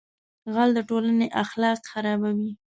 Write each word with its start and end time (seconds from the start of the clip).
غل 0.53 0.69
د 0.77 0.79
ټولنې 0.89 1.27
اخلاق 1.43 1.79
خرابوي 1.91 2.51